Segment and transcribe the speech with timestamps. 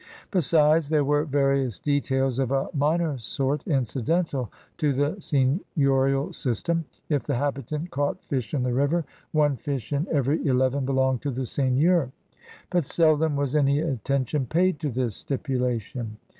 [0.31, 6.85] Besides, there were various details of a minor sort incidental to the seigneiuial system.
[7.07, 11.29] If the habitant caught fish in the river, one fish in every eleven belonged to
[11.29, 12.11] the seigneur.
[12.71, 16.17] But seldom was any attention paid to this stipulation.